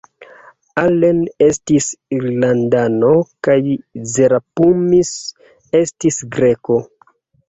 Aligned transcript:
Allen 0.83 1.17
estis 1.47 1.89
Irlandano 2.15 3.11
kaj 3.47 3.57
Zerapumis 4.13 5.11
estis 5.81 6.19
Greko. 6.37 6.79